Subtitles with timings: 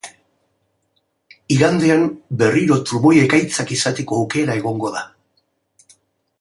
[1.55, 2.07] Igandean
[2.41, 5.07] berriro trumoi-ekaitzak izateko aukera egongo da.